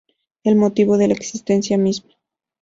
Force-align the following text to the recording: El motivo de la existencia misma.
El 0.43 0.55
motivo 0.55 0.97
de 0.97 1.09
la 1.09 1.13
existencia 1.13 1.77
misma. 1.77 2.15